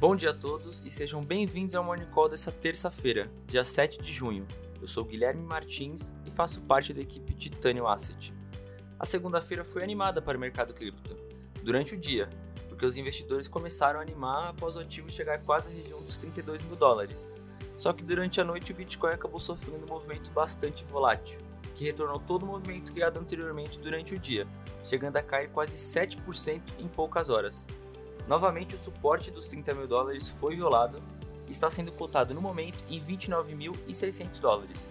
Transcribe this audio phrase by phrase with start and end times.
[0.00, 4.10] Bom dia a todos e sejam bem-vindos ao Morning Call dessa terça-feira, dia 7 de
[4.10, 4.48] junho.
[4.80, 8.32] Eu sou Guilherme Martins e faço parte da equipe Titanium Asset.
[8.98, 11.14] A segunda-feira foi animada para o mercado cripto,
[11.62, 12.30] durante o dia,
[12.66, 16.62] porque os investidores começaram a animar após o ativo chegar quase à região dos 32
[16.62, 17.28] mil dólares.
[17.76, 21.42] Só que durante a noite o Bitcoin acabou sofrendo um movimento bastante volátil,
[21.74, 24.48] que retornou todo o movimento criado anteriormente durante o dia,
[24.82, 27.66] chegando a cair quase 7% em poucas horas.
[28.26, 31.02] Novamente, o suporte dos 30 mil dólares foi violado
[31.48, 34.90] e está sendo cotado no momento em 29.600 dólares.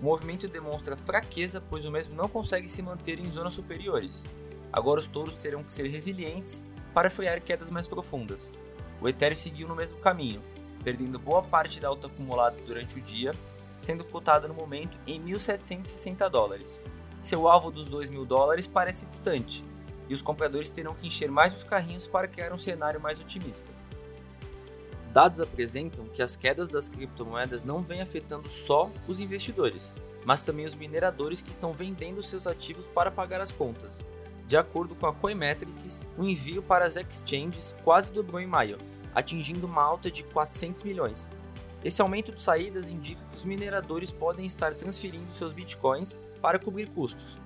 [0.00, 4.24] O movimento demonstra fraqueza, pois o mesmo não consegue se manter em zonas superiores.
[4.72, 8.52] Agora os touros terão que ser resilientes para frear quedas mais profundas.
[9.00, 10.42] O Ethereum seguiu no mesmo caminho,
[10.84, 13.34] perdendo boa parte da alta acumulada durante o dia,
[13.80, 16.80] sendo cotado no momento em 1.760 dólares.
[17.22, 19.64] Seu alvo dos 2 mil dólares parece distante,
[20.08, 23.68] e os compradores terão que encher mais os carrinhos para criar um cenário mais otimista.
[25.12, 29.94] Dados apresentam que as quedas das criptomoedas não vêm afetando só os investidores,
[30.26, 34.04] mas também os mineradores que estão vendendo seus ativos para pagar as contas.
[34.46, 38.78] De acordo com a Coinmetrics, o envio para as exchanges quase dobrou em maio,
[39.14, 41.30] atingindo uma alta de 400 milhões.
[41.82, 46.88] Esse aumento de saídas indica que os mineradores podem estar transferindo seus bitcoins para cobrir
[46.88, 47.38] custos,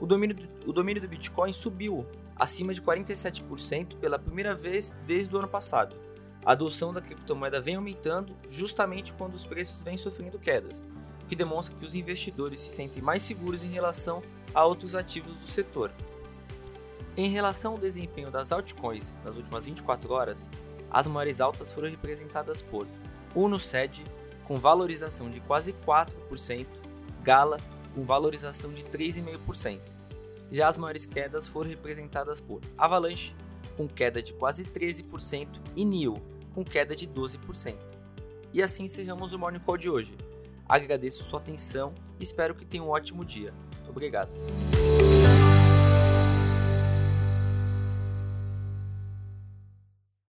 [0.00, 5.34] o domínio do, o domínio do Bitcoin subiu acima de 47% pela primeira vez desde
[5.34, 5.94] o ano passado.
[6.44, 10.86] A adoção da criptomoeda vem aumentando justamente quando os preços vêm sofrendo quedas,
[11.22, 14.22] o que demonstra que os investidores se sentem mais seguros em relação
[14.54, 15.92] a outros ativos do setor.
[17.14, 20.48] Em relação ao desempenho das altcoins nas últimas 24 horas,
[20.90, 22.86] as maiores altas foram representadas por
[23.34, 24.02] Uno Sed,
[24.44, 26.66] com valorização de quase 4%,
[27.22, 27.58] Gala,
[27.94, 29.78] com valorização de 3,5%.
[30.52, 33.34] Já as maiores quedas foram representadas por Avalanche,
[33.76, 36.20] com queda de quase 13%, e NIO,
[36.54, 37.76] com queda de 12%.
[38.52, 40.16] E assim encerramos o Morning Call de hoje.
[40.68, 43.52] Agradeço sua atenção e espero que tenha um ótimo dia.
[43.88, 44.30] Obrigado.